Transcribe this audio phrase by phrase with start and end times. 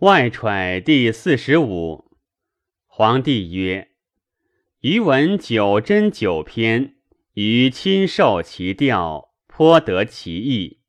[0.00, 2.10] 外揣第四十五。
[2.86, 3.88] 皇帝曰
[4.80, 6.94] ：“余闻九真九篇，
[7.34, 10.80] 余亲受其调，颇得其意。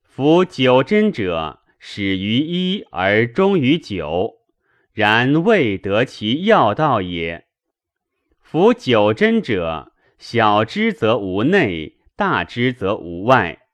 [0.00, 4.36] 夫九真者，始于一而终于九，
[4.94, 7.48] 然未得其要道也。
[8.40, 13.66] 夫九真者，小之则无内，大之则无外，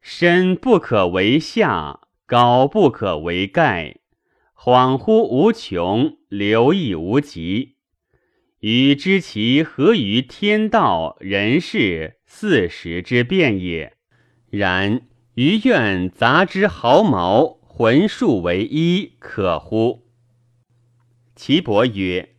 [0.00, 3.98] 深不可为下，高不可为盖。”
[4.62, 7.76] 恍惚无穷，流溢无极。
[8.58, 13.96] 予知其何于天道人事四时之变也。
[14.50, 15.00] 然
[15.32, 20.02] 于愿杂之毫毛，浑数为一，可乎？
[21.34, 22.34] 岐伯曰：“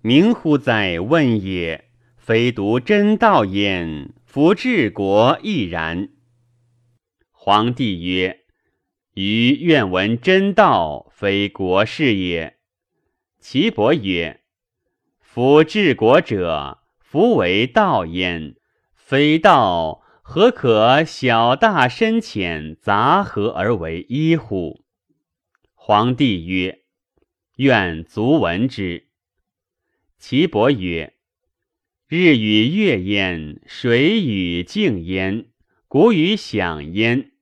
[0.00, 1.90] 明乎哉问也！
[2.16, 6.08] 非独真道焉，夫治国亦然。”
[7.30, 8.47] 皇帝曰。
[9.20, 12.58] 余愿闻真道，非国事也。
[13.40, 14.42] 岐伯曰
[15.18, 18.54] ：“夫治国者，夫为道焉。
[18.94, 24.84] 非道，何可小大深浅杂合而为一乎？”
[25.74, 26.82] 皇帝曰
[27.58, 29.08] ：“愿足闻之。”
[30.16, 31.14] 岐伯曰
[32.06, 35.46] ：“日与月焉，水与静焉，
[35.88, 37.32] 谷与响焉。”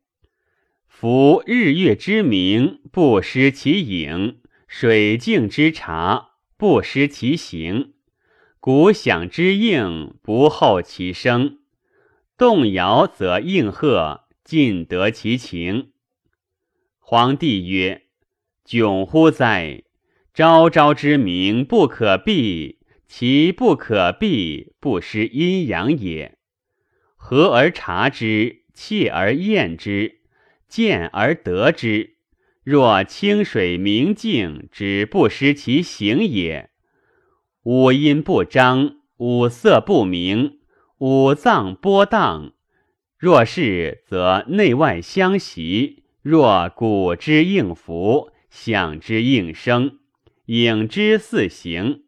[1.09, 7.93] 夫日月之明，不失其影；水镜之察，不失其形；
[8.59, 11.61] 鼓响之应，不后其声。
[12.37, 15.93] 动摇则应和，尽得其情。
[16.99, 18.07] 皇帝曰
[18.67, 19.85] ：“窘乎哉！
[20.35, 26.37] 昭昭之明不可避，其不可避，不失阴阳也。
[27.15, 30.15] 和而察之，切而验之。”
[30.69, 32.17] 见而得之，
[32.63, 36.71] 若清水明镜，之不失其形也。
[37.63, 40.59] 五音不张，五色不明，
[40.99, 42.53] 五脏波荡。
[43.19, 49.99] 若是，则内外相袭；若鼓之应符，响之应声，
[50.47, 52.05] 影之似形。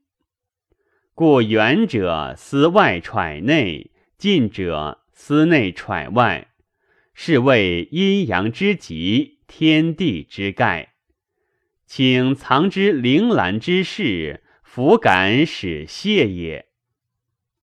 [1.14, 6.47] 故远者思外揣内，近者思内揣外。
[7.20, 10.94] 是谓阴阳之极，天地之盖。
[11.84, 16.67] 请藏之铃兰之事，弗敢使谢也。